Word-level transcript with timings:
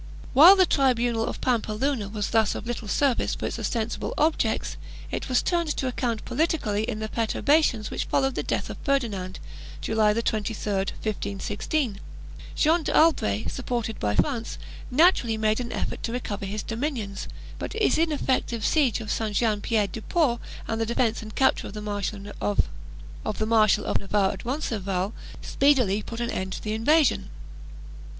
While 0.33 0.55
the 0.55 0.65
tribunal 0.65 1.25
of 1.27 1.41
Pampeluna 1.41 2.09
was 2.11 2.31
thus 2.31 2.55
of 2.55 2.65
little 2.65 2.87
service 2.87 3.35
for 3.35 3.45
its 3.45 3.59
ostensible 3.59 4.15
objects, 4.17 4.75
it 5.11 5.29
was 5.29 5.43
turned 5.43 5.69
to 5.77 5.85
account 5.87 6.25
politically 6.25 6.89
in 6.89 6.97
the 6.97 7.07
perturbations 7.07 7.91
which 7.91 8.05
followed 8.05 8.33
the 8.33 8.41
death 8.41 8.71
of 8.71 8.79
Ferdinand, 8.83 9.37
January 9.79 10.19
23, 10.23 10.71
1516. 10.73 11.99
Jean 12.55 12.81
d'Albret, 12.81 13.51
supported 13.51 13.99
by 13.99 14.15
France, 14.15 14.57
natu 14.91 15.21
rally 15.25 15.37
made 15.37 15.59
an 15.59 15.71
effort 15.71 16.01
to 16.01 16.11
recover 16.11 16.47
his 16.47 16.63
dominions, 16.63 17.27
but 17.59 17.73
his 17.73 17.99
ineffective 17.99 18.65
siege 18.65 19.01
of 19.01 19.11
Saint 19.11 19.35
Jean 19.35 19.61
Pied 19.61 19.91
du 19.91 20.01
Port, 20.01 20.41
and 20.67 20.81
the 20.81 20.87
defeat 20.87 21.21
and 21.21 21.35
capture 21.35 21.67
of 21.67 21.73
the 21.73 21.79
Marshal 21.79 22.25
of 22.41 23.39
Navarre 23.39 24.31
at 24.31 24.45
Roncesvalles, 24.45 25.13
speedily 25.43 26.01
put 26.01 26.19
an 26.19 26.31
end 26.31 26.53
to 26.53 26.63
the 26.63 26.73
invasion. 26.73 27.29